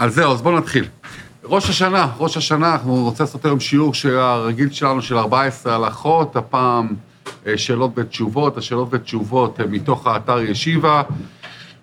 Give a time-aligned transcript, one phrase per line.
[0.00, 0.84] אז זהו, אז בואו נתחיל.
[1.44, 6.88] ראש השנה, ראש השנה, אנחנו רוצים לעשות היום שיעור הרגיל שלנו של 14 הלכות, הפעם
[7.46, 11.02] אה, שאלות ותשובות, השאלות ותשובות הן מתוך האתר ישיבה,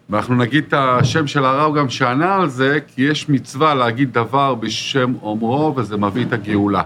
[0.10, 4.56] ואנחנו נגיד את השם של הרב גם שענה על זה, כי יש מצווה להגיד דבר
[4.56, 6.84] בשם אומרו, וזה מביא את הגאולה.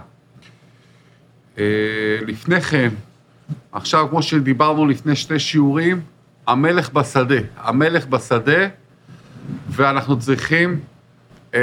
[1.58, 1.64] אה,
[2.28, 2.90] לפני כן,
[3.72, 6.02] עכשיו, כמו שדיברנו לפני שתי שיעורים,
[6.48, 7.40] המלך בשדה.
[7.58, 8.68] המלך בשדה,
[9.70, 10.80] ואנחנו צריכים
[11.56, 11.60] אה,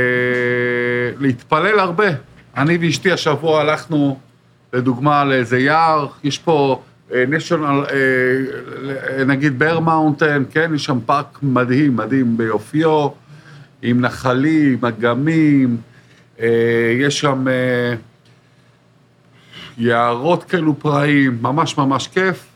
[1.20, 2.08] להתפלל הרבה.
[2.56, 4.18] אני ואשתי השבוע הלכנו,
[4.72, 7.94] לדוגמה, לאיזה יער, יש פה national, אה,
[9.18, 10.70] אה, נגיד Bear Mountain, כן?
[10.74, 13.08] יש שם פארק מדהים, מדהים ביופיו,
[13.82, 15.76] עם נחלים, אגמים,
[16.40, 17.48] אה, יש שם...
[17.48, 17.94] אה,
[19.78, 22.46] יערות כאלו פראיים, ממש ממש כיף.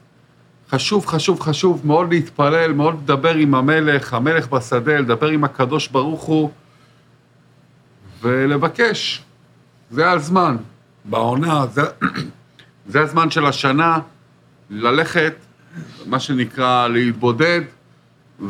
[0.70, 6.22] חשוב, חשוב, חשוב מאוד להתפלל, מאוד לדבר עם המלך, המלך בשדה, לדבר עם הקדוש ברוך
[6.22, 6.50] הוא
[8.22, 9.22] ולבקש.
[9.90, 10.56] זה הזמן.
[11.04, 11.82] בעונה, זה,
[12.92, 13.98] זה הזמן של השנה
[14.70, 15.34] ללכת,
[16.06, 17.60] מה שנקרא, להתבודד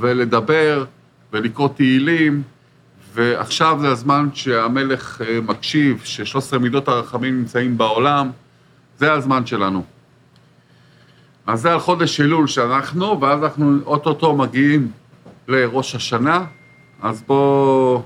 [0.01, 0.85] ולדבר
[1.33, 2.43] ולקרוא תהילים,
[3.15, 8.31] ועכשיו זה הזמן שהמלך אה, מקשיב, ש-13 מידות הרחמים נמצאים בעולם,
[8.99, 9.85] זה הזמן שלנו.
[11.47, 14.91] אז זה על חודש אלול שאנחנו, ואז אנחנו אוטוטו מגיעים
[15.49, 16.45] לראש השנה,
[17.03, 18.03] אז בואו...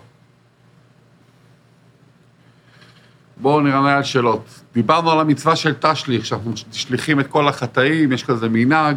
[3.36, 4.60] בואו נראה על שאלות.
[4.74, 8.96] דיברנו על המצווה של תשליך, שאנחנו שליחים את כל החטאים, יש כזה מנהג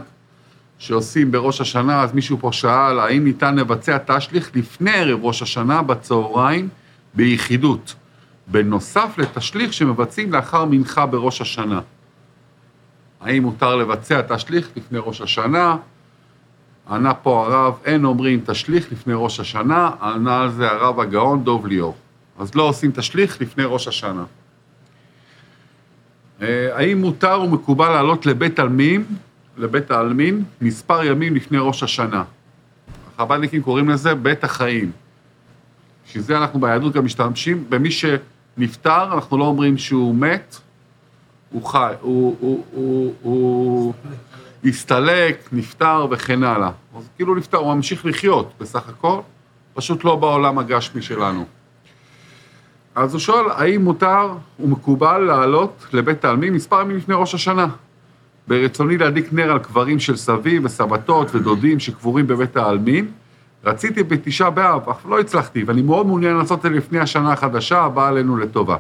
[0.77, 5.81] שעושים בראש השנה, אז מישהו פה שאל, האם ניתן לבצע תשליך לפני ערב ראש השנה,
[5.81, 6.69] בצהריים,
[7.13, 7.95] ביחידות.
[8.47, 11.81] בנוסף לתשליך שמבצעים לאחר מנחה בראש השנה.
[13.21, 15.77] האם מותר לבצע תשליך לפני ראש השנה?
[16.89, 21.67] ענה פה הרב, אין אומרים תשליך לפני ראש השנה, ענה על זה הרב הגאון דוב
[21.67, 21.95] ליאור.
[22.39, 24.23] אז לא עושים תשליך לפני ראש השנה.
[26.41, 29.05] אה, האם מותר ומקובל לעלות לבית עלמין,
[29.57, 32.23] לבית העלמין, מספר ימים לפני ראש השנה?
[33.15, 34.91] החב"דניקים קוראים לזה בית החיים.
[36.07, 38.05] בשביל זה אנחנו ביהדות גם משתמשים במי ש...
[38.59, 40.57] נפטר, אנחנו לא אומרים שהוא מת,
[41.51, 43.93] הוא חי, הוא, הוא, הוא, הוא
[44.65, 46.71] הסתלק, נפטר וכן הלאה.
[46.97, 49.19] אז כאילו נפטר, הוא ממשיך לחיות בסך הכל,
[49.73, 51.45] פשוט לא בעולם הגשמי שלנו.
[52.95, 57.67] אז הוא שואל, האם מותר ומקובל לעלות לבית העלמין מספר ימים לפני ראש השנה?
[58.47, 63.07] ברצוני להדליק נר על קברים של סבי וסבתות ודודים שקבורים בבית העלמין,
[63.63, 67.81] רציתי בתשעה באב, אך לא הצלחתי, ואני מאוד מעוניין לעשות את זה לפני השנה החדשה
[67.81, 68.77] הבאה עלינו לטובה.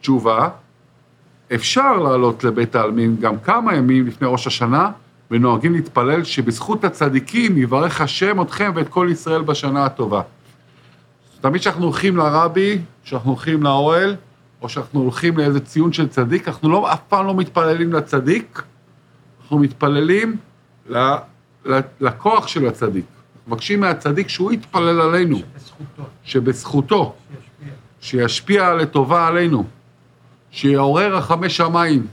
[0.00, 0.48] תשובה,
[1.54, 4.90] אפשר לעלות לבית העלמין גם כמה ימים לפני ראש השנה,
[5.30, 10.22] ונוהגים להתפלל שבזכות הצדיקים יברך השם אתכם ואת כל ישראל בשנה הטובה.
[11.40, 14.16] תמיד כשאנחנו הולכים לרבי, כשאנחנו הולכים לאוהל,
[14.62, 18.62] או כשאנחנו הולכים לאיזה ציון של צדיק, אנחנו לא, אף פעם לא מתפללים לצדיק,
[19.42, 20.36] אנחנו מתפללים
[22.00, 23.04] לכוח של הצדיק.
[23.48, 25.36] מבקשים מהצדיק שהוא יתפלל עלינו.
[25.36, 26.02] שבזכותו.
[26.24, 27.14] שבזכותו.
[27.30, 27.72] שישפיע.
[28.00, 29.64] שישפיע לטובה עלינו.
[30.50, 32.06] שיעורר רחמי שמיים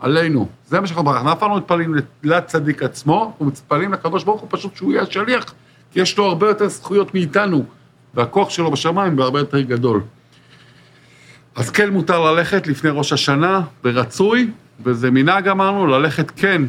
[0.00, 0.48] עלינו.
[0.66, 4.48] זה מה שאנחנו אנחנו אף פעם לא מתפללים לצדיק עצמו, אנחנו מתפללים לקדוש ברוך הוא
[4.52, 5.54] פשוט שהוא יהיה השליח,
[5.92, 7.64] כי יש לו הרבה יותר זכויות מאיתנו,
[8.14, 10.00] והכוח שלו בשמיים בהרבה יותר גדול.
[11.54, 14.50] אז כן מותר ללכת לפני ראש השנה, ורצוי,
[14.84, 16.62] וזה מנהג אמרנו, ללכת כן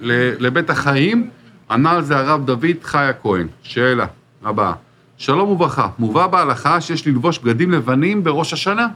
[0.00, 1.30] לבית החיים,
[1.70, 3.46] ענה על זה הרב דוד חי הכהן.
[3.62, 4.06] שאלה
[4.44, 4.72] הבאה.
[5.18, 8.88] שלום וברכה, מובא בהלכה שיש ללבוש בגדים לבנים בראש השנה?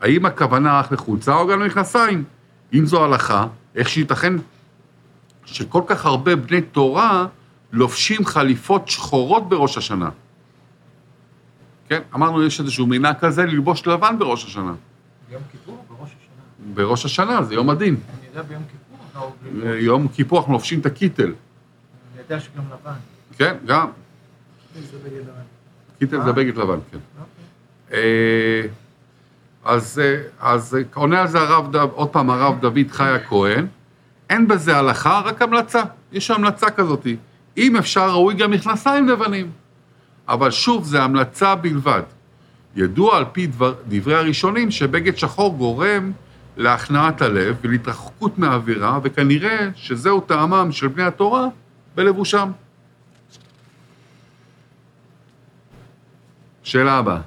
[0.00, 2.24] האם הכוונה רק לחולצה או גם למכנסיים?
[2.74, 4.32] אם זו הלכה, איך שייתכן
[5.44, 7.26] שכל כך הרבה בני תורה
[7.72, 10.08] לובשים חליפות שחורות בראש השנה?
[11.90, 14.74] כן, אמרנו, יש איזשהו מנהג כזה ללבוש לבן בראש השנה.
[15.30, 16.74] ביום כיפור בראש השנה?
[16.74, 17.96] בראש השנה, זה יום הדין.
[18.18, 19.36] אני יודע ביום כיפור.
[19.52, 21.32] לא, יום כיפור אנחנו לובשים את הקיטל.
[22.18, 22.92] יודע שגם לבן.
[23.36, 23.88] כן, גם.
[25.98, 26.98] קיטל זה בגד לבן, כן.
[27.18, 27.98] אוקיי.
[27.98, 28.62] אה,
[29.64, 33.66] אז, אה, אז עונה על זה הרב, עוד פעם, הרב דוד חי הכהן,
[34.30, 35.82] אין בזה הלכה, רק המלצה.
[36.12, 37.06] יש המלצה כזאת.
[37.56, 39.50] אם אפשר, ראוי גם מכנסיים לבנים.
[40.30, 42.02] אבל שוב, זה המלצה בלבד.
[42.76, 46.12] ידוע על פי דבר, דברי הראשונים שבגד שחור גורם
[46.56, 51.46] להכנעת הלב ולהתרחקות מהאווירה, וכנראה שזהו טעמם של בני התורה
[51.94, 52.50] בלבושם.
[56.62, 57.20] שאלה הבאה,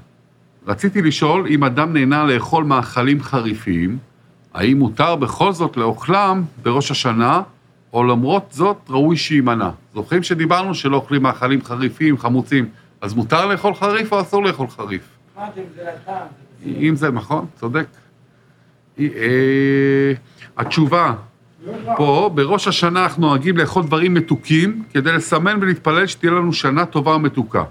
[0.67, 3.97] רציתי לשאול אם אדם נהנה לאכול מאכלים חריפים,
[4.53, 7.41] האם מותר בכל זאת לאוכלם בראש השנה,
[7.94, 9.69] או למרות זאת ראוי שיימנע.
[9.94, 12.69] זוכרים שדיברנו שלא אוכלים מאכלים חריפים, חמוצים,
[13.03, 15.01] אז מותר לאכול חריף או אסור לאכול חריף?
[15.35, 16.27] מה זה לטעם?
[16.63, 16.69] זה.
[16.79, 17.85] אם זה נכון, צודק.
[19.00, 20.13] אה,
[20.57, 21.13] התשובה,
[21.95, 27.15] פה, בראש השנה אנחנו נוהגים לאכול דברים מתוקים, כדי לסמן ולהתפלל שתהיה לנו שנה טובה
[27.15, 27.63] ומתוקה.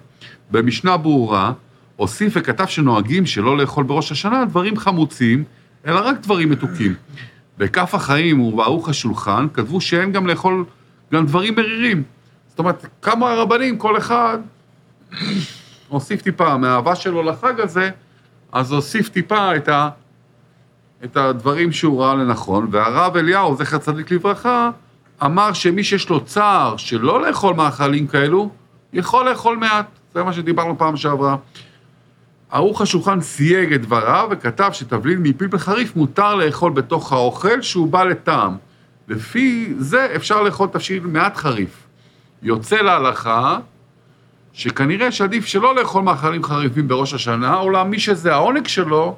[0.50, 1.52] במשנה ברורה,
[1.96, 5.44] הוסיף וכתב שנוהגים שלא לאכול בראש השנה דברים חמוצים,
[5.86, 6.94] אלא רק דברים מתוקים.
[7.58, 10.64] בכף החיים וברוך השולחן כתבו שאין גם לאכול
[11.12, 12.02] גם דברים מרירים.
[12.48, 14.38] זאת אומרת, כמה הרבנים, כל אחד
[15.88, 17.90] הוסיף טיפה מהאהבה שלו לחג הזה,
[18.52, 19.88] אז הוסיף טיפה את, ה,
[21.04, 24.70] את הדברים שהוא ראה לנכון, והרב אליהו, זכר צדיק לברכה,
[25.24, 28.50] אמר שמי שיש לו צער שלא לאכול מאכלים כאלו,
[28.92, 29.86] יכול לאכול מעט.
[30.14, 31.36] זה מה שדיברנו פעם שעברה.
[32.50, 38.04] ערוך השולחן סייג את דבריו וכתב שתבליל מפלפל חריף מותר לאכול בתוך האוכל שהוא בא
[38.04, 38.56] לטעם.
[39.08, 41.86] לפי זה אפשר לאכול תבשיל מעט חריף.
[42.42, 43.58] יוצא להלכה
[44.52, 49.16] שכנראה שעדיף שלא לאכול מאכלים חריפים בראש השנה, אולם מי שזה העונג שלו,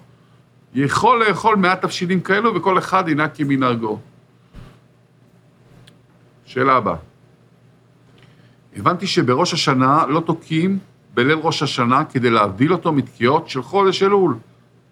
[0.74, 3.98] יכול לאכול מעט תבשילים כאלו וכל אחד ינהג כמנהגו.
[6.44, 6.96] שאלה הבאה.
[8.76, 10.78] הבנתי שבראש השנה לא תוקעים
[11.14, 14.34] בליל ראש השנה כדי להבדיל אותו מתקיעות של חודש אלול.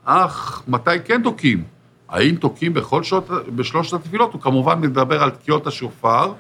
[0.05, 1.65] אך מתי כן תוקעים?
[2.09, 4.33] האם תוקעים בכל שעות, בשלושת התפילות?
[4.33, 6.33] הוא כמובן מדבר על תקיעות השופר,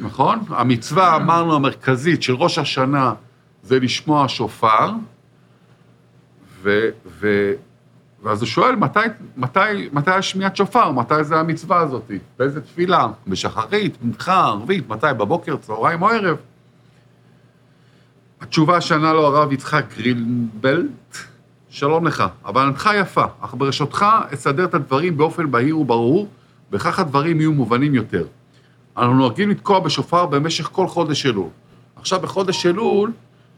[0.00, 0.44] נכון?
[0.48, 3.14] המצווה, אמרנו, המרכזית של ראש השנה
[3.62, 4.90] זה לשמוע שופר,
[6.62, 7.52] ו, ו,
[8.22, 9.00] ואז הוא שואל, מתי,
[9.36, 10.90] מתי, מתי השמיעת שופר?
[10.90, 12.10] מתי זה המצווה הזאת?
[12.38, 13.08] באיזה תפילה?
[13.26, 15.06] בשחרית, מנחה, ערבית, מתי?
[15.16, 16.36] בבוקר, צהריים או ערב?
[18.40, 21.16] התשובה שענה לו הרב יצחק גרינבלט,
[21.70, 26.28] שלום לך, הבנתך יפה, אך ברשותך אסדר את הדברים באופן בהיר וברור,
[26.72, 28.26] וכך הדברים יהיו מובנים יותר.
[29.00, 31.48] אנחנו נוהגים לתקוע בשופר במשך כל חודש אלול.
[31.96, 33.12] עכשיו, בחודש אלול,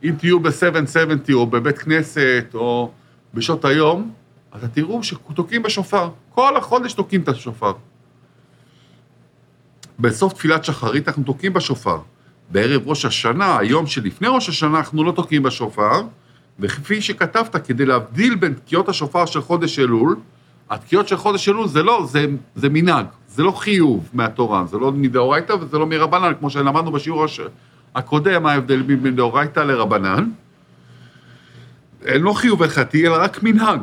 [0.05, 2.91] אם תהיו ב-770 או בבית כנסת או
[3.35, 4.13] בשעות היום,
[4.53, 6.09] אז תראו שתוקעים בשופר.
[6.35, 7.73] כל החודש תוקעים את השופר.
[9.99, 11.99] בסוף תפילת שחרית אנחנו תוקעים בשופר.
[12.51, 16.03] בערב ראש השנה, היום שלפני ראש השנה, אנחנו לא תוקעים בשופר,
[16.59, 20.17] וכפי שכתבת, כדי להבדיל בין תקיעות השופר של חודש אלול,
[20.73, 24.93] התקיעות של חודש אלול זה לא, זה, זה מנהג, זה לא חיוב מהתורה, זה לא
[24.93, 27.41] מדאורייתא וזה לא מרבנן, כמו שלמדנו בשיעור הש...
[27.95, 30.31] הקודם, ההבדל בין דאורייתא לרבנן.
[32.05, 33.81] אין לא חיוב הלכתי, אלא רק מנהג.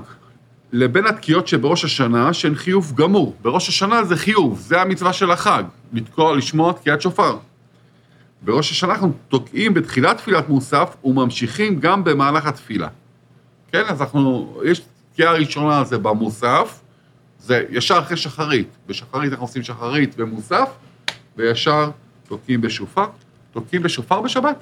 [0.72, 3.36] לבין התקיעות שבראש השנה, שהן חיוב גמור.
[3.42, 5.64] בראש השנה זה חיוב, זה המצווה של החג,
[5.94, 7.38] לתקוע, לשמוע תקיעת שופר.
[8.42, 12.88] בראש השנה אנחנו תוקעים בתחילת תפילת מוסף וממשיכים גם במהלך התפילה.
[13.72, 14.82] כן, אז אנחנו, יש
[15.20, 16.80] תקיעה ראשונה זה במוסף,
[17.40, 18.68] זה ישר אחרי שחרית.
[18.88, 20.70] בשחרית אנחנו עושים שחרית ומוסף,
[21.38, 21.90] וישר
[22.28, 23.06] תוקעים בשופר.
[23.52, 24.56] תוקעים בשופר בשבת?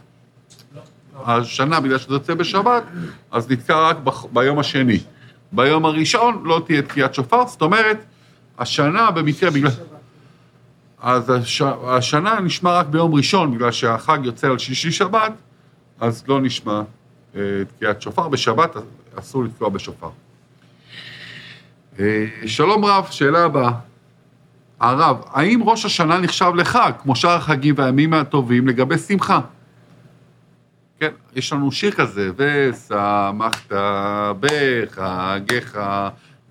[1.16, 2.84] השנה, בגלל שזה יוצא בשבת,
[3.32, 5.00] אז נתקע רק ב- ביום השני.
[5.52, 7.98] ביום הראשון לא תהיה תקיעת שופר, זאת אומרת,
[8.60, 9.72] השנה במקרה, בגלל...
[11.02, 11.62] אז הש...
[11.88, 15.34] השנה נשמע רק ביום ראשון, בגלל שהחג יוצא על שישי שבת,
[16.00, 16.82] אז לא נשמע
[17.36, 17.42] אה,
[17.76, 18.28] תקיעת שופר.
[18.28, 18.76] בשבת
[19.16, 20.10] אסור לתקוע בשופר.
[22.00, 23.72] אה, שלום רב, שאלה הבאה.
[24.80, 29.40] הרב, האם ראש השנה נחשב לחג, כמו שאר החגים והימים הטובים, לגבי שמחה?
[31.00, 33.74] כן, יש לנו שיר כזה, ושמחת
[34.40, 35.80] בחגיך,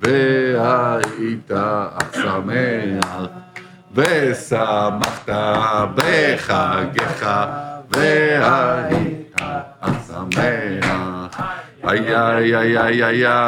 [0.00, 1.50] והיית
[2.12, 3.16] שמח.
[3.94, 5.28] ושמחת
[5.96, 7.26] בחגיך,
[7.90, 9.36] והיית
[10.06, 11.15] שמח.
[11.86, 13.38] ай ай ай ай ай я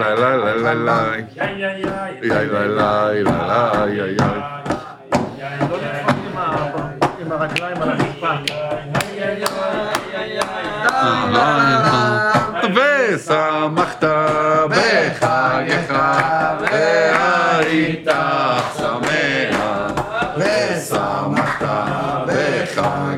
[0.00, 0.30] ла ла
[0.64, 1.82] ла ла ай ай ай
[2.86, 4.28] ай я
[5.60, 8.38] 엔дол ניקומ מאן אמר גלאי מאן אן דיפאן
[9.00, 9.42] ай ай
[10.16, 10.94] ай ай да
[11.34, 11.48] ла
[11.84, 11.98] ла
[12.64, 13.42] אבסא
[13.76, 14.72] מאхтаב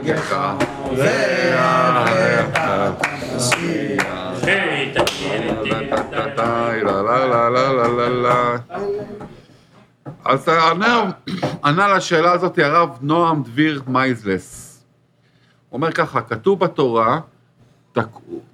[0.02, 0.46] חייחה
[10.32, 10.48] אז
[11.64, 14.84] ענה, לשאלה הזאת הרב נועם דביר מייזלס.
[15.72, 17.20] אומר ככה, כתוב בתורה,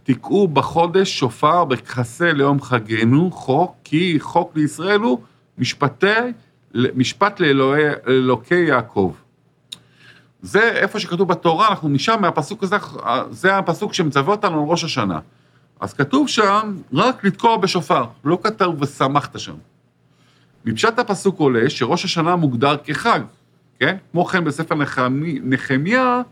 [0.02, 5.20] תקעו בחודש שופר בכסה ליום חגנו, חוק, כי חוק לישראל הוא
[5.58, 6.06] משפטי,
[6.75, 9.14] משפט לאלוהי, לאלוקי יעקב.
[10.42, 12.76] זה איפה שכתוב בתורה, אנחנו משם, מהפסוק הזה,
[13.30, 15.18] זה הפסוק שמצווה אותנו על ראש השנה.
[15.80, 19.54] אז כתוב שם רק לתקוע בשופר, לא כתוב ושמחת שם.
[20.68, 23.20] מפשט הפסוק עולה שראש השנה מוגדר כחג,
[23.80, 23.96] כן?
[24.12, 26.22] כמו כן בספר נחמי, נחמיה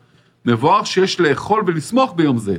[0.45, 2.57] מבואר שיש לאכול ולשמוח ביום זה,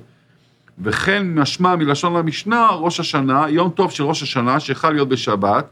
[0.80, 5.66] וכן משמע מלשון המשנה, ראש השנה, יום טוב של ראש השנה, שיכול להיות בשבת.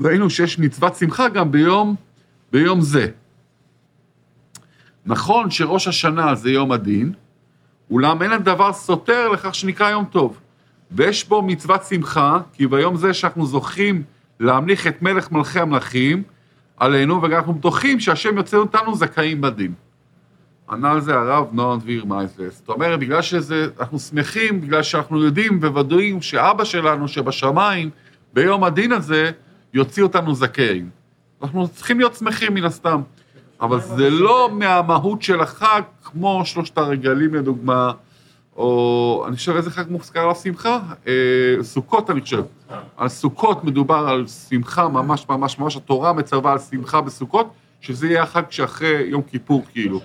[0.00, 1.94] ראינו שיש מצוות שמחה גם ביום,
[2.52, 3.06] ביום זה.
[5.06, 7.12] נכון שראש השנה זה יום הדין,
[7.90, 10.38] אולם אין הדבר סותר לכך שנקרא יום טוב.
[10.90, 14.02] ויש בו מצוות שמחה, כי ביום זה שאנחנו זוכים
[14.40, 16.22] להמליך את מלך מלכי המלכים
[16.76, 19.72] עלינו, וגם אנחנו בטוחים שהשם יוצא אותנו זכאים בדין.
[20.70, 22.58] ענה על זה הרב נועם דביר מייזלס.
[22.58, 27.90] זאת אומרת, בגלל שאנחנו שמחים, בגלל שאנחנו יודעים וודאים שאבא שלנו שבשמיים,
[28.34, 29.30] ביום הדין הזה,
[29.74, 30.90] יוציא אותנו זכאים.
[31.42, 33.00] אנחנו צריכים להיות שמחים מן הסתם.
[33.60, 37.92] אבל זה לא מהמהות של החג, כמו שלושת הרגלים לדוגמה,
[38.58, 40.78] או אני חושב איזה חג מוזכר על השמחה?
[41.06, 41.12] אה,
[41.62, 42.42] סוכות אני חושב.
[42.96, 48.22] על סוכות מדובר על שמחה ממש ממש ממש, התורה מצווה על שמחה בסוכות, שזה יהיה
[48.22, 50.00] החג שאחרי יום כיפור כאילו.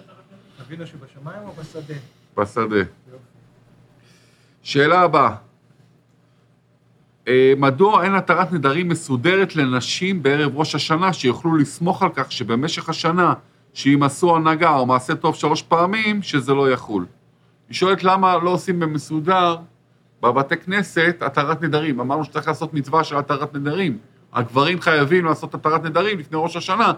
[0.61, 1.93] אבינו שבשמיים או בשדה?
[2.37, 2.89] בשדה.
[4.61, 5.35] שאלה הבאה.
[7.27, 12.89] אה, מדוע אין התרת נדרים מסודרת לנשים בערב ראש השנה, שיוכלו לסמוך על כך שבמשך
[12.89, 13.33] השנה,
[13.73, 17.05] שאם עשו הנהגה או מעשה טוב שלוש פעמים, שזה לא יחול?
[17.73, 19.57] היא שואלת למה לא עושים במסודר
[20.21, 21.99] בבתי כנסת התרת נדרים.
[21.99, 23.97] אמרנו שצריך לעשות מצווה של התרת נדרים.
[24.33, 26.93] הגברים חייבים לעשות התרת נדרים לפני ראש השנה,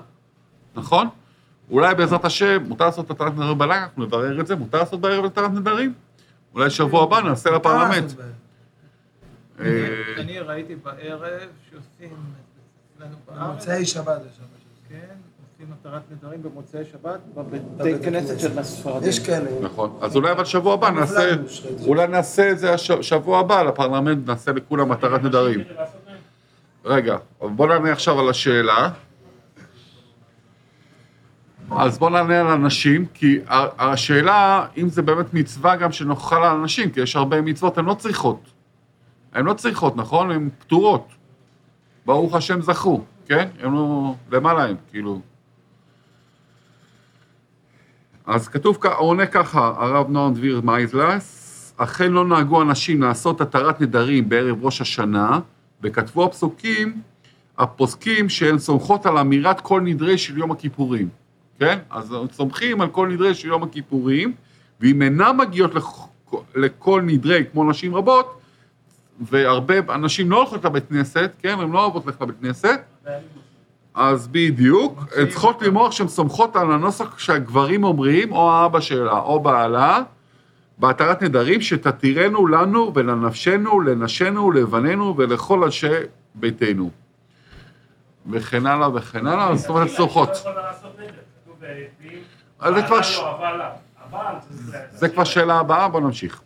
[0.76, 1.08] נכון?
[1.70, 5.26] אולי בעזרת השם, מותר לעשות התרת נדרים בלילה, אנחנו נברר את זה, מותר לעשות בערב
[5.26, 5.94] התרת נדרים?
[6.54, 8.12] אולי שבוע הבא נעשה לפרלמנט.
[9.60, 9.66] אה,
[10.18, 12.16] אני ראיתי בערב שעושים
[13.28, 14.44] במוצאי שבת יש שם.
[14.90, 15.16] כן,
[15.60, 19.10] עושים התרת נדרים במוצאי שבת בבתי כנסת של הספרדים.
[19.10, 19.50] יש כאלה.
[19.62, 19.98] נכון.
[20.02, 21.22] אז אולי אבל שבוע הבא נעשה.
[21.88, 25.60] אולי נעשה את זה הש- שבוע הבא לפרלמנט, נעשה לכולם התרת נדרים.
[26.86, 28.90] רגע, בוא נענה עכשיו על השאלה.
[31.72, 36.92] אז בוא נענה על הנשים, כי השאלה, אם זה באמת מצווה גם שנוכל על הנשים,
[36.92, 38.40] כי יש הרבה מצוות, הן לא צריכות.
[39.34, 40.32] הן לא צריכות, נכון?
[40.32, 41.08] הן פטורות.
[42.06, 43.48] ברוך השם זכו, כן?
[43.60, 44.14] הן לא...
[44.32, 45.20] למעלה הן, כאילו.
[48.28, 51.42] אז כתוב, עונה ככה, הרב נועם דביר מייזלס,
[51.78, 55.40] אכן לא נהגו אנשים לעשות התרת נדרים בערב ראש השנה,
[55.82, 57.02] וכתבו הפסוקים,
[57.58, 61.10] הפוסקים שהן סומכות על אמירת כל נדרי של יום הכיפורים,
[61.60, 61.80] כן?
[61.90, 64.34] אז סומכים על כל נדרי של יום הכיפורים,
[64.82, 66.08] ואם אינן מגיעות לכ-
[66.56, 68.40] לכל נדרי, כמו נשים רבות,
[69.22, 71.56] והרבה אנשים לא הולכות לבית כנסת, כן?
[71.60, 72.80] הן לא אוהבות ללכת לבית כנסת,
[73.96, 79.40] אז בדיוק, הן צריכות למרוח שהן סומכות על הנוסח שהגברים אומרים, או האבא שלה, או
[79.40, 80.02] בעלה,
[80.78, 85.88] בהתרת נדרים, שתתירנו לנו ולנפשנו, לנשינו, לבנינו ולכל אנשי
[86.36, 86.90] ביתנו.
[88.32, 90.30] וכן הלאה וכן הלאה, זאת אומרת סומכות.
[92.76, 93.20] זה כבר ש-
[94.92, 96.42] זה כבר שאלה הבאה, בואו נמשיך.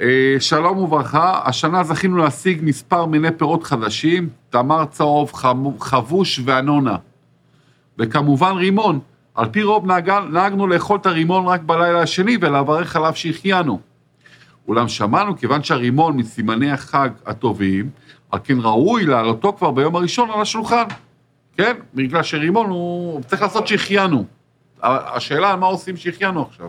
[0.00, 0.06] אה,
[0.40, 5.32] שלום וברכה, השנה זכינו להשיג מספר מיני פירות חדשים, תמר צהוב,
[5.80, 6.96] חבוש ואנונה.
[7.98, 8.98] וכמובן רימון.
[9.34, 13.80] על פי רוב נהג- נהגנו לאכול את הרימון רק בלילה השני ולברך עליו שהחיינו.
[14.68, 17.90] אולם שמענו, כיוון שהרימון מסימני החג הטובים,
[18.30, 20.84] על כן ראוי להעלותו כבר ביום הראשון על השולחן.
[21.56, 21.76] כן?
[21.94, 24.24] בגלל שרימון הוא צריך לעשות שהחיינו.
[24.82, 26.68] השאלה מה עושים שהחיינו עכשיו.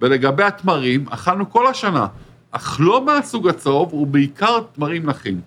[0.00, 2.06] ולגבי התמרים, אכלנו כל השנה,
[2.52, 5.40] אך לא מהסוג הצהוב, ובעיקר תמרים נחים.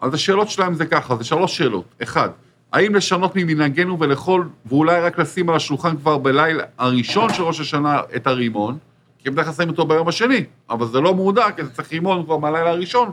[0.00, 1.84] אז השאלות שלהם זה ככה, זה שלוש שאלות.
[2.02, 2.28] אחד,
[2.72, 8.00] האם לשנות ממנהגנו ולאכול, ואולי רק לשים על השולחן כבר בלילה הראשון של ראש השנה
[8.16, 8.78] את הרימון,
[9.18, 11.92] כי הם בדרך כלל שמים אותו ביום השני, אבל זה לא מודע, כי זה צריך
[11.92, 13.10] רימון כבר מהלילה הראשון.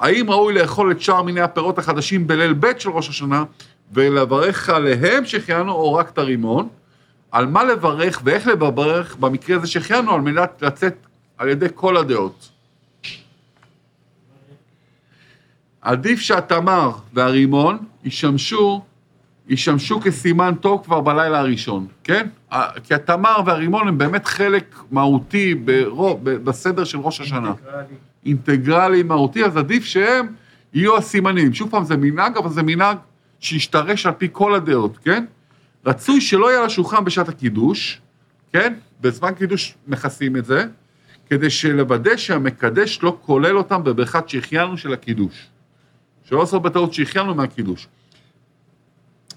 [0.00, 3.44] האם ראוי לאכול את שאר מיני הפירות החדשים בליל ב' של ראש השנה,
[3.92, 6.68] ולברך עליהם שהחיינו, או רק את הרימון?
[7.30, 11.06] על מה לברך ואיך לברך במקרה הזה שהחיינו, על מנת לצאת
[11.38, 12.50] על ידי כל הדעות.
[15.80, 18.82] עדיף שהתמר והרימון ישמשו,
[19.48, 22.28] ישמשו כסימן טוב כבר בלילה הראשון, כן?
[22.84, 27.48] כי התמר והרימון הם באמת חלק מהותי ברוב, בסדר של ראש השנה.
[27.48, 27.94] אינטגרלי.
[28.26, 30.26] אינטגרלי מהותי, אז עדיף שהם
[30.72, 31.54] יהיו הסימנים.
[31.54, 32.96] שוב פעם, זה מנהג, אבל זה מנהג
[33.40, 35.24] שישתרש על פי כל הדעות, כן?
[35.86, 38.00] רצוי שלא יהיה על השולחן בשעת הקידוש,
[38.52, 38.74] כן?
[39.00, 40.64] בזמן קידוש מכסים את זה,
[41.30, 45.46] כדי שלוודא שהמקדש לא כולל אותם בברכת שהחיינו של הקידוש.
[46.24, 47.88] שלא לעשות בטעות שהחיינו מהקידוש.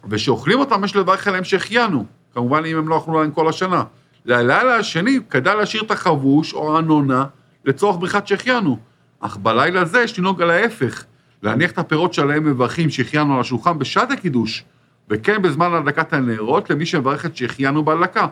[0.10, 2.06] ושאוכלים אותם, יש לברך עליהם שהחיינו.
[2.34, 3.84] כמובן, אם הם לא אכלו להם כל השנה.
[4.26, 7.26] ללילה השני, כדאי להשאיר את החבוש או הנונה
[7.66, 8.80] לצורך ברכת שהחיינו.
[9.20, 11.04] אך בלילה הזה יש לנהוג על ההפך,
[11.44, 14.64] להניח את הפירות שעליהם מברכים שהחיינו על השולחן בשעת הקידוש,
[15.10, 18.28] וכן בזמן הדלקת הנרות למי שמברך את שהחיינו בהדלקה.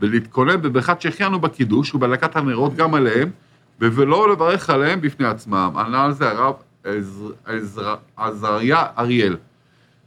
[0.00, 3.30] ולהתכונן בברכת שהחיינו בקידוש ובהדלקת הנרות גם עליהם,
[3.80, 5.72] ולא לברך עליהם בפני עצמם.
[5.76, 6.54] ענה על זה הרב
[6.84, 9.36] עזר- עזר- עזריה אריאל.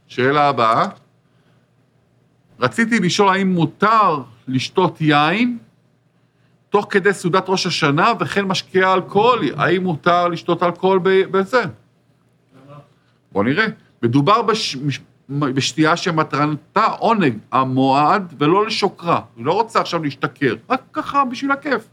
[0.06, 0.86] שאלה הבאה,
[2.60, 5.58] רציתי לשאול האם מותר לשתות יין
[6.70, 11.62] תוך כדי סעודת ראש השנה וכן משקיע אלכוהולי, האם מותר לשתות אלכוהול בזה?
[13.32, 13.66] בוא נראה.
[14.02, 14.76] מדובר בש...
[15.28, 19.20] בשתייה שמטרתה עונג המועד ולא לשוקרה.
[19.36, 21.88] היא לא רוצה עכשיו להשתכר, רק ככה בשביל הכיף.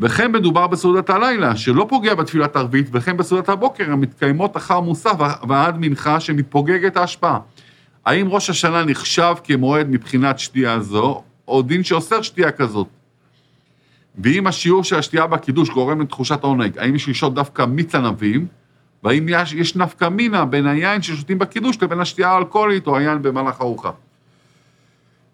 [0.00, 5.14] וכן מדובר בסעודת הלילה, שלא פוגע בתפילת ערבית, וכן בסעודת הבוקר, המתקיימות אחר מוסף
[5.48, 7.38] ועד מנחה שמתפוגגת ההשפעה.
[8.06, 12.86] האם ראש השנה נחשב כמועד מבחינת שתייה זו, או דין שאוסר שתייה כזאת?
[14.18, 18.46] ואם השיעור של השתייה בקידוש גורם לתחושת עונג, האם יש לשתות דווקא מיץ ענבים?
[19.04, 23.60] והאם יש, יש נפקא מינה בין היין ששותים בקידוש לבין השתייה האלכוהולית או היין במהלך
[23.60, 23.90] ארוחה?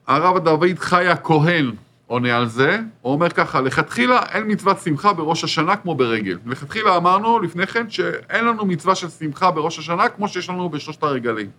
[0.07, 1.73] הרב דוד חי הכהן
[2.07, 6.39] עונה על זה, הוא אומר ככה, לכתחילה אין מצוות שמחה בראש השנה כמו ברגל.
[6.47, 11.03] לכתחילה אמרנו לפני כן שאין לנו מצווה של שמחה בראש השנה כמו שיש לנו בשלושת
[11.03, 11.51] הרגלים.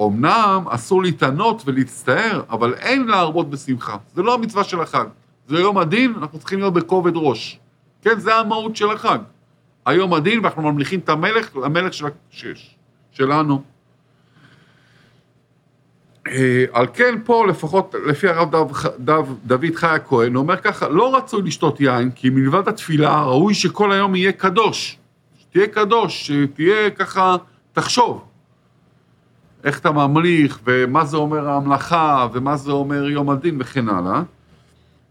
[0.00, 3.96] אמנם אסור להתענות ולהצטער, אבל אין להרבות בשמחה.
[4.14, 5.06] זה לא המצווה של החג.
[5.48, 7.58] זה יום הדין, אנחנו צריכים להיות בכובד ראש.
[8.02, 9.18] כן, זה המהות של החג.
[9.86, 12.76] היום הדין, ואנחנו ממליכים את המלך, המלך של השש,
[13.12, 13.62] שלנו.
[16.28, 21.16] אה, על כן פה, לפחות לפי הרב דב, דב, דוד חי הכהן, אומר ככה, לא
[21.16, 24.98] רצוי לשתות יין, כי מלבד התפילה ראוי שכל היום יהיה קדוש.
[25.38, 27.36] שתהיה קדוש, שתהיה ככה,
[27.72, 28.24] תחשוב.
[29.64, 34.22] איך אתה ממליך, ומה זה אומר המלאכה, ומה זה אומר יום הדין, וכן הלאה.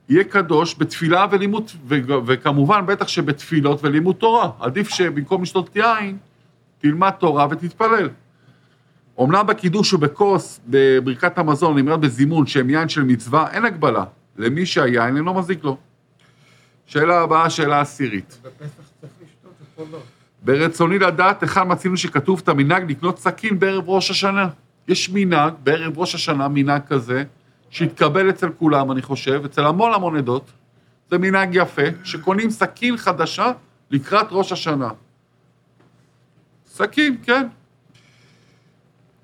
[0.09, 1.71] יהיה קדוש בתפילה ולימוד,
[2.25, 4.51] וכמובן, בטח שבתפילות ולימוד תורה.
[4.59, 6.17] עדיף שבמקום לשתות יין,
[6.79, 8.09] תלמד תורה ותתפלל.
[9.21, 14.03] אמנם בקידוש ובכוס, בברכת המזון, נמרד בזימון שהם יין של מצווה, אין הגבלה.
[14.37, 15.77] למי שהיין אינו מזיק לו.
[16.85, 18.39] שאלה הבאה, שאלה עשירית.
[18.43, 19.53] בפסח צריך לשתות,
[19.91, 19.97] ופה.
[20.41, 24.47] ברצוני לדעת היכן מצינו שכתוב את המנהג לקנות סכין בערב ראש השנה.
[24.87, 27.23] יש מנהג, בערב ראש השנה, מנהג כזה,
[27.69, 30.51] שהתקבל אצל כולם, אני חושב, אצל המון המון עדות.
[31.09, 33.51] זה מנהג יפה, שקונים סכין חדשה
[33.91, 34.89] לקראת ראש השנה.
[36.67, 37.47] סכין, כן.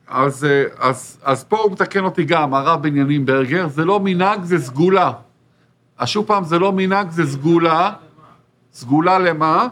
[0.08, 4.44] אז, אה, אז, אז פה הוא מתקן אותי גם, הרב בנימין ברגר, זה לא מנהג,
[4.44, 5.12] זה סגולה.
[5.98, 7.94] אז שוב פעם, זה לא מנהג, זה סגולה.
[8.74, 9.68] סגולה למה?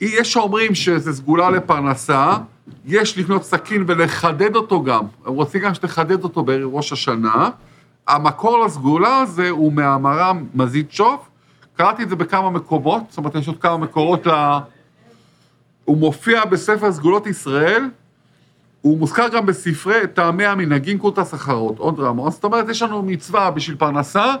[0.00, 2.36] יש שאומרים שזה סגולה לפרנסה,
[2.84, 5.04] יש לקנות סכין ולחדד אותו גם.
[5.26, 7.50] הם רוצים גם שתחדד אותו בערב ראש השנה.
[8.08, 11.28] המקור לסגולה הזה הוא מהמרם מזיד שוף.
[11.76, 14.30] קראתי את זה בכמה מקומות, זאת אומרת, יש עוד כמה מקורות ל...
[15.84, 17.84] הוא מופיע בספר סגולות ישראל,
[18.80, 22.32] הוא מוזכר גם בספרי טעמי המנהגים קורטס אחרות, עוד רמות.
[22.32, 24.34] זאת אומרת, יש לנו מצווה בשביל פרנסה,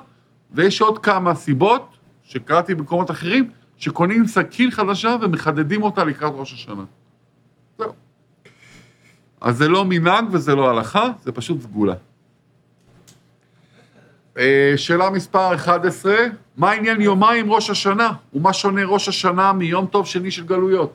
[0.52, 1.88] ויש עוד כמה סיבות,
[2.22, 6.84] שקראתי במקומות אחרים, שקונים סכין חדשה ומחדדים אותה לקראת ראש השנה.
[7.78, 7.92] זהו.
[9.40, 11.94] אז זה לא מנהג וזה לא הלכה, זה פשוט סגולה.
[14.38, 16.14] אה, שאלה מספר 11,
[16.56, 18.12] מה עניין יומיים ראש השנה?
[18.34, 20.92] ומה שונה ראש השנה מיום טוב שני של גלויות?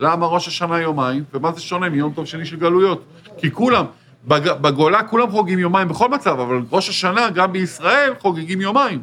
[0.00, 3.04] למה ראש השנה יומיים, ומה זה שונה מיום טוב שני של גלויות?
[3.38, 3.84] כי כולם,
[4.28, 9.02] בג- בגולה כולם חוגגים יומיים בכל מצב, אבל ראש השנה, גם בישראל, חוגגים יומיים.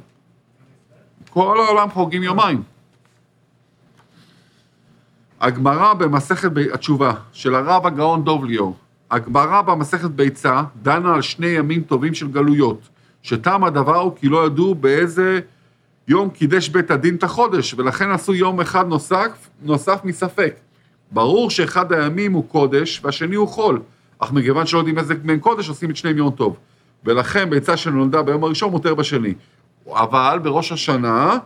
[1.29, 2.63] כל העולם חוגגים יומיים.
[5.43, 6.57] הגמרא במסכת, ב...
[6.57, 8.77] התשובה של הרב הגאון דוב ליאור,
[9.11, 12.89] הגמרא במסכת ביצה דנה על שני ימים טובים של גלויות,
[13.21, 15.39] שטעם הדבר הוא כי לא ידעו באיזה
[16.07, 20.55] יום קידש בית הדין את החודש, ולכן עשו יום אחד נוסף, נוסף מספק.
[21.11, 23.81] ברור שאחד הימים הוא קודש והשני הוא חול,
[24.19, 26.57] אך מכיוון שלא יודעים איזה מהם קודש, עושים את שניהם יום טוב.
[27.03, 29.33] ולכן ביצה שנולדה ביום הראשון מותר בשני.
[29.87, 31.37] אבל בראש השנה,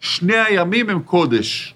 [0.00, 1.74] שני הימים הם קודש.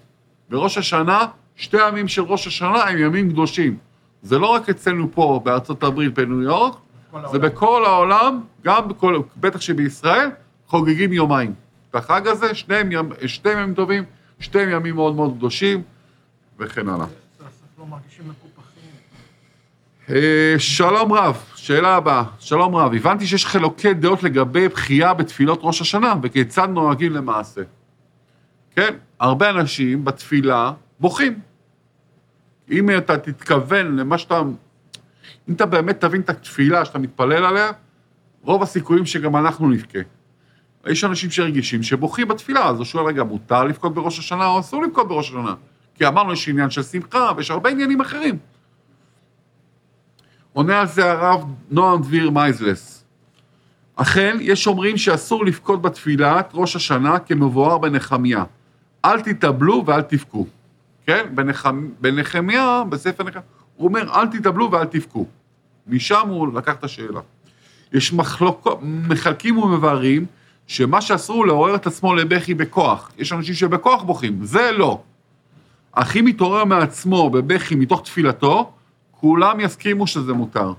[0.49, 1.25] בראש השנה,
[1.57, 3.77] שתי הימים של ראש השנה הם ימים קדושים.
[4.21, 7.41] זה לא רק אצלנו פה, בארצות הברית, בניו יורק, זה העולם.
[7.41, 10.29] בכל העולם, גם בכל, בטח שבישראל,
[10.67, 11.53] חוגגים יומיים.
[11.89, 14.03] את החג הזה, שניהם ימ, שניהם ימים טובים,
[14.39, 15.81] שניהם ימים מאוד מאוד קדושים,
[16.59, 17.05] וכן הלאה.
[17.79, 17.85] לא.
[20.09, 22.23] אה, שלום רב, שאלה הבאה.
[22.39, 27.61] שלום רב, הבנתי שיש חילוקי דעות לגבי בחייה בתפילות ראש השנה, וכיצד נוהגים למעשה.
[28.75, 31.39] כן, הרבה אנשים בתפילה בוכים.
[32.71, 34.41] אם אתה תתכוון למה שאתה...
[35.49, 37.71] אם אתה באמת תבין את התפילה שאתה מתפלל עליה,
[38.41, 39.99] רוב הסיכויים שגם אנחנו נבכה.
[40.85, 44.83] יש אנשים שרגישים שבוכים בתפילה, אז הוא שואל, רגע, מותר לבכות בראש השנה או אסור
[44.83, 45.53] לבכות בראש השנה?
[45.95, 48.37] כי אמרנו, יש עניין של שמחה ויש הרבה עניינים אחרים.
[50.53, 53.05] עונה על זה הרב נועם דביר מייזלס.
[53.95, 58.43] אכן, יש אומרים שאסור לבכות בתפילת ראש השנה כמבואר בנחמיה.
[59.05, 60.47] אל תתאבלו ואל תבכו.
[61.07, 61.25] כן?
[61.35, 61.89] בנחמ...
[62.01, 63.43] בנחמיה, בספר נחמיה,
[63.75, 65.25] הוא אומר, אל תתאבלו ואל תבכו.
[65.87, 67.19] משם הוא לקח את השאלה.
[67.93, 70.25] יש מחלוקות, מחלקים ומבארים,
[70.67, 73.11] שמה שאסור לעורר את עצמו לבכי בכוח.
[73.17, 75.01] יש אנשים שבכוח בוכים, זה לא.
[75.91, 78.71] אך אם מתעורר מעצמו בבכי מתוך תפילתו,
[79.11, 80.73] כולם יסכימו שזה מותר.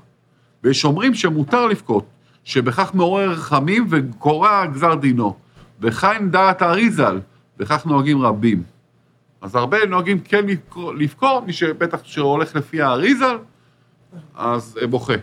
[0.65, 2.05] ויש אומרים שמותר לבכות,
[2.45, 5.37] שבכך מעורר רחמים וקורע גזר דינו.
[5.81, 7.21] וכן דעת האריזל,
[7.59, 8.78] וכך נוהגים רבים.
[9.41, 10.45] אז הרבה נוהגים כן
[10.97, 13.39] לבכות, מי שבטח שהולך לפי האריזל,
[14.35, 15.15] אז בוכה.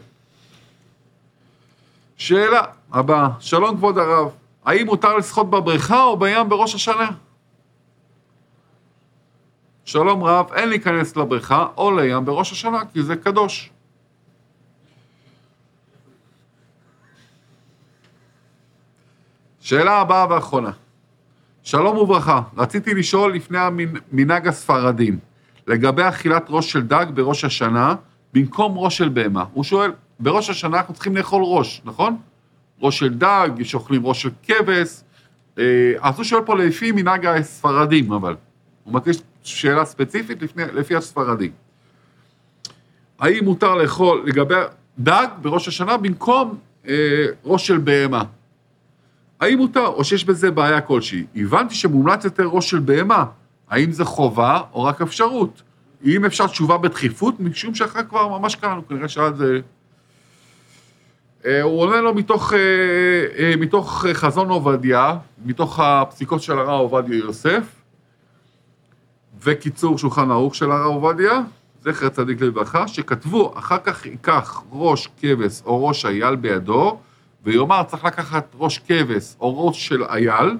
[2.17, 4.31] שאלה הבאה, שלום כבוד הרב,
[4.65, 7.09] האם מותר לשחות בבריכה או בים בראש השנה?
[9.85, 13.69] שלום רב, אין להיכנס לבריכה או לים בראש השנה, כי זה קדוש.
[19.59, 20.71] שאלה הבאה והאחרונה.
[21.65, 25.19] שלום וברכה, רציתי לשאול לפני המנהג הספרדים,
[25.67, 27.95] לגבי אכילת ראש של דג בראש השנה,
[28.33, 29.45] במקום ראש של בהמה.
[29.53, 32.17] הוא שואל, בראש השנה אנחנו צריכים לאכול ראש, נכון?
[32.81, 35.01] ראש של דג, שאוכלים ראש של כבש.
[35.57, 35.63] אה,
[36.01, 38.35] אז הוא שואל פה לפי מנהג הספרדים, אבל.
[38.83, 41.51] הוא מבקש שאלה ספציפית לפני, לפי הספרדים.
[43.19, 44.55] האם מותר לאכול לגבי
[44.99, 48.23] דג בראש השנה במקום אה, ראש של בהמה?
[49.39, 51.25] האם מותר, או שיש בזה בעיה כלשהי?
[51.35, 53.25] הבנתי שמומלץ יותר ראש של בהמה.
[53.69, 55.61] האם זה חובה או רק אפשרות?
[56.05, 59.59] אם אפשר תשובה בדחיפות, משום שאחר כבר ממש קראנו, כנראה שעד זה...
[61.45, 62.59] אה, הוא עונה לו מתוך, אה,
[63.39, 67.63] אה, מתוך חזון עובדיה, מתוך הפסיקות של הרב עובדיה יוסף,
[69.43, 71.41] וקיצור שולחן ערוך של הרב עובדיה,
[71.81, 76.99] זכר צדיק לברכה, שכתבו, אחר כך ייקח ראש כבש או ראש אייל בידו,
[77.45, 80.57] ויאמר, צריך לקחת ראש כבש או ראש של אייל,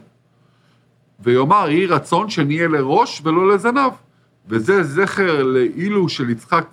[1.20, 3.92] ויאמר, יהי רצון שנהיה לראש ולא לזנב.
[4.48, 6.66] וזה זכר לאילו של יצחק,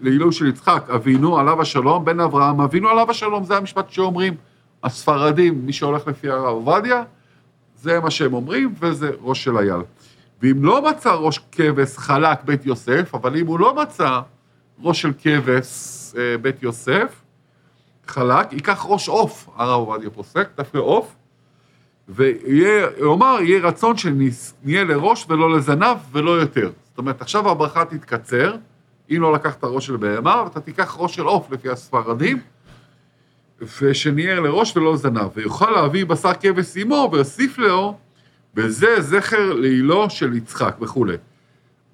[0.00, 4.34] לאילו של יצחק אבינו עליו השלום, בן אברהם אבינו עליו השלום, זה המשפט שאומרים
[4.84, 7.02] הספרדים, מי שהולך לפי הרב עובדיה,
[7.76, 9.82] זה מה שהם אומרים, וזה ראש של אייל.
[10.42, 14.20] ואם לא מצא ראש כבש חלק בית יוסף, אבל אם הוא לא מצא
[14.82, 15.66] ראש של כבש
[16.18, 17.22] אה, בית יוסף,
[18.08, 21.16] חלק, ייקח ראש עוף, הרב עובדיה פוסק, דווקא עוף,
[22.08, 26.70] ויאמר, יהיה רצון שנהיה לראש ולא לזנב ולא יותר.
[26.84, 28.54] זאת אומרת, עכשיו הברכה תתקצר,
[29.10, 32.40] אם לא לקחת ראש של בהמה, ואתה תיקח ראש של עוף לפי הספרדים,
[33.80, 35.28] ושנהיה לראש ולא לזנב.
[35.34, 37.98] ויוכל להביא בשר כבש עמו ויוסיף לו,
[38.54, 41.16] וזה זכר לעילו של יצחק וכולי.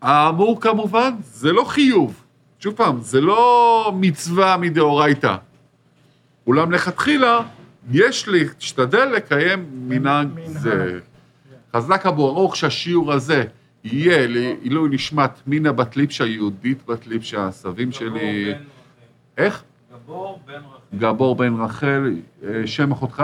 [0.03, 2.23] האמור כמובן, זה לא חיוב.
[2.59, 5.37] שוב פעם, זה לא מצווה מדאורייתא.
[6.47, 7.41] אולם לכתחילה,
[7.91, 11.01] יש להשתדל לקיים מנהג זה.
[11.77, 13.45] חזק אבו ארוך שהשיעור הזה
[13.85, 18.55] יהיה לעילוי נשמת מינה בת ליפשה, יהודית בת ליפשה, הסבים שלי...
[19.39, 19.63] איך?
[19.93, 20.99] גבור בן רחל.
[20.99, 23.23] גבור בן רחל, אה, שם אחותך?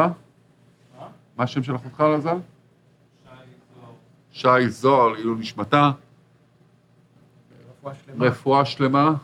[1.37, 2.37] מה השם של אחותך, לזל?
[4.33, 5.91] שי זוהר, לעילוי נשמתה.
[8.21, 9.15] רפואה שלמה.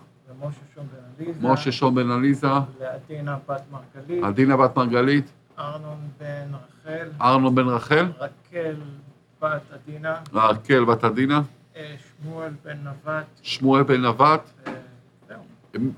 [1.18, 1.38] עליזה.
[1.40, 2.46] משה שום בן עליזה.
[2.80, 4.24] לעדינה בת מרגלית.
[4.24, 5.30] עדינה בת מרגלית.
[5.58, 7.08] ארנון בן רחל.
[7.20, 8.06] ארנון בן רחל.
[8.20, 8.74] רקל
[9.42, 10.16] בת עדינה.
[10.34, 11.42] רקל בת עדינה.
[11.76, 13.24] אה, שמואל בן נבט.
[13.42, 14.50] שמואל בן נבט.
[14.66, 14.72] אה,
[15.28, 15.42] זהו.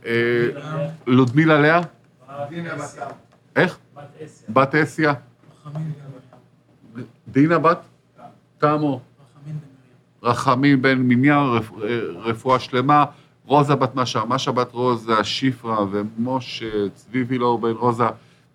[0.06, 1.80] אה, לודמילה לאה.
[3.56, 3.78] איך?
[4.48, 5.14] בת אסיה.
[7.28, 7.78] דינה בת?
[8.58, 9.00] תמו.
[10.22, 11.46] רחמים בן מניין,
[12.16, 13.04] רפואה שלמה.
[13.48, 18.04] רוזה בת משה, משה בת רוזה, שפרה ומשה, צבי וילור בן רוזה,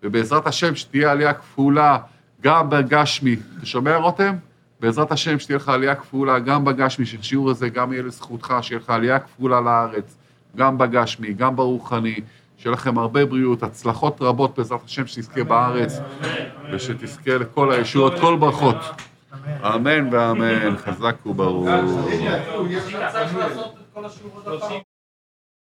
[0.02, 1.98] ובעזרת השם שתהיה עלייה כפולה
[2.40, 3.36] גם בגשמי.
[3.58, 4.34] אתה שומע, רותם?
[4.80, 8.90] בעזרת השם שתהיה לך עלייה כפולה גם בגשמי, שהשיעור הזה גם יהיה לזכותך, שיהיה לך
[8.90, 10.16] עלייה כפולה לארץ,
[10.56, 12.20] גם בגשמי, גם ברוחני,
[12.56, 15.98] שיהיה לכם הרבה בריאות, הצלחות רבות בעזרת השם שתזכה בארץ,
[16.72, 18.76] ושתזכה לכל הישועות, כל ברכות.
[19.62, 21.68] אמן ואמן, חזק וברור.